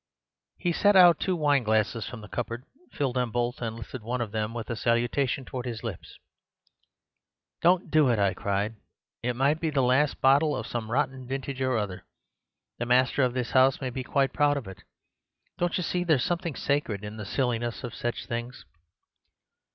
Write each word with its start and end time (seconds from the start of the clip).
"He 0.57 0.71
set 0.73 0.95
out 0.95 1.19
two 1.19 1.35
wineglasses 1.35 2.07
from 2.07 2.21
the 2.21 2.27
cupboard, 2.27 2.65
filled 2.91 3.17
them 3.17 3.29
both, 3.29 3.61
and 3.61 3.75
lifted 3.75 4.01
one 4.01 4.19
of 4.19 4.31
them 4.31 4.51
with 4.51 4.67
a 4.71 4.75
salutation 4.75 5.45
towards 5.45 5.67
his 5.67 5.83
lips. 5.83 6.17
"'Don't 7.61 7.91
do 7.91 8.09
it!' 8.09 8.17
I 8.17 8.33
cried. 8.33 8.77
'It 9.21 9.35
might 9.35 9.59
be 9.59 9.69
the 9.69 9.83
last 9.83 10.19
bottle 10.19 10.55
of 10.55 10.65
some 10.65 10.89
rotten 10.89 11.27
vintage 11.27 11.61
or 11.61 11.77
other. 11.77 12.03
The 12.79 12.87
master 12.87 13.21
of 13.21 13.35
this 13.35 13.51
house 13.51 13.79
may 13.79 13.91
be 13.91 14.03
quite 14.03 14.33
proud 14.33 14.57
of 14.57 14.67
it. 14.67 14.81
Don't 15.59 15.77
you 15.77 15.83
see 15.83 16.03
there's 16.03 16.23
something 16.25 16.55
sacred 16.55 17.03
in 17.03 17.17
the 17.17 17.23
silliness 17.25 17.83
of 17.83 17.93
such 17.93 18.25
things? 18.25 18.65